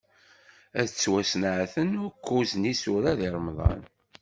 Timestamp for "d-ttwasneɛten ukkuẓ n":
0.89-2.67